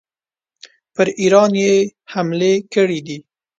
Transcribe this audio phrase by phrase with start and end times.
[0.95, 1.73] پر ایران یې
[2.11, 3.17] حملې کړي دي.